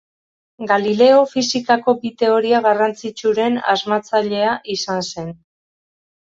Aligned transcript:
Galileo 0.69 1.19
fisikako 1.33 1.93
bi 2.05 2.11
teoria 2.21 2.61
garrantzitsuren 2.69 3.61
asmatzailea 3.75 4.57
izan 4.79 5.07
zen. 5.11 5.31